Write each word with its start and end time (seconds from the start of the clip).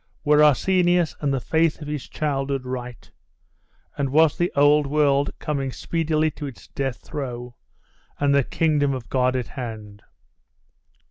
Were 0.23 0.43
Arsenius 0.43 1.15
and 1.21 1.31
the 1.31 1.39
faith 1.39 1.79
of 1.79 1.87
his 1.87 2.09
childhood 2.09 2.65
right? 2.65 3.11
And 3.95 4.09
was 4.09 4.35
the 4.35 4.51
Old 4.55 4.87
World 4.87 5.31
coming 5.37 5.71
speedily 5.71 6.31
to 6.31 6.47
its 6.47 6.65
death 6.69 7.03
throe, 7.03 7.53
and 8.19 8.33
the 8.33 8.43
Kingdom 8.43 8.95
of 8.95 9.09
God 9.09 9.35
at 9.35 9.49
hand? 9.49 10.01